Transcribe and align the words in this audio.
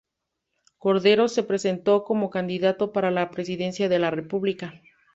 Cordero 0.79 1.27
se 1.27 1.43
presentó 1.43 2.03
como 2.05 2.31
candidato 2.31 2.91
para 2.91 3.11
la 3.11 3.29
Presidencia 3.29 3.87
de 3.87 3.99
la 3.99 4.09
República. 4.09 4.73